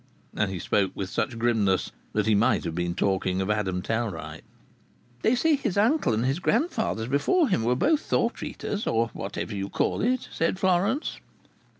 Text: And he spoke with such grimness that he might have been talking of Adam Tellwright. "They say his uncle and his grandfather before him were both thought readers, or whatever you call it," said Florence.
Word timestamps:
And 0.35 0.49
he 0.49 0.57
spoke 0.57 0.93
with 0.95 1.11
such 1.11 1.37
grimness 1.37 1.91
that 2.13 2.25
he 2.25 2.33
might 2.33 2.63
have 2.63 2.73
been 2.73 2.95
talking 2.95 3.39
of 3.39 3.51
Adam 3.51 3.83
Tellwright. 3.83 4.41
"They 5.21 5.35
say 5.35 5.55
his 5.55 5.77
uncle 5.77 6.11
and 6.11 6.25
his 6.25 6.39
grandfather 6.39 7.07
before 7.07 7.49
him 7.49 7.63
were 7.63 7.75
both 7.75 8.01
thought 8.01 8.41
readers, 8.41 8.87
or 8.87 9.09
whatever 9.09 9.55
you 9.55 9.69
call 9.69 10.01
it," 10.01 10.27
said 10.31 10.57
Florence. 10.57 11.19